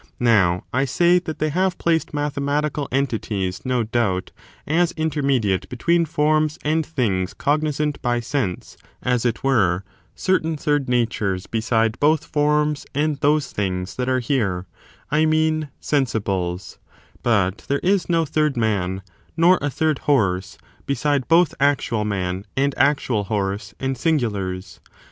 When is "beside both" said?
11.45-12.25, 20.87-21.53